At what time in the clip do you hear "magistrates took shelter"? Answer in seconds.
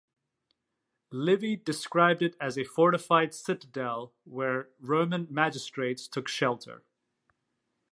5.29-6.81